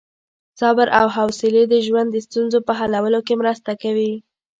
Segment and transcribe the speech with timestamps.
[0.61, 4.13] صبر او حوصلې د ژوند د ستونزو په حلولو کې مرسته کوي.